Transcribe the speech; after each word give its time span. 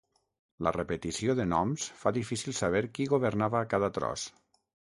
La 0.67 0.71
repetició 0.77 1.35
de 1.41 1.45
noms 1.51 1.85
fa 2.01 2.13
difícil 2.17 2.57
saber 2.63 2.83
qui 2.97 3.09
governava 3.15 3.65
cada 3.77 3.95
tros. 4.01 4.29